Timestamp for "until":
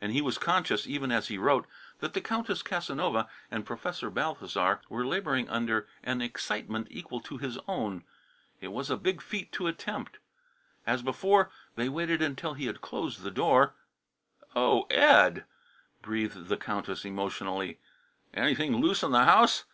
12.22-12.54